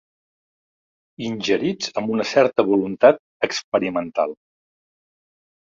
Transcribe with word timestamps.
Ingerits 1.27 1.93
amb 2.03 2.15
una 2.15 2.27
certa 2.31 2.67
voluntat 2.73 3.23
experimental. 3.51 4.37